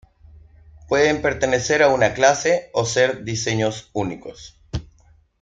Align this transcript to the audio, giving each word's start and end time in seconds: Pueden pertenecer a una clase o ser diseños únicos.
Pueden 0.89 1.21
pertenecer 1.21 1.83
a 1.83 1.89
una 1.89 2.15
clase 2.15 2.71
o 2.73 2.85
ser 2.85 3.23
diseños 3.23 3.91
únicos. 3.93 4.59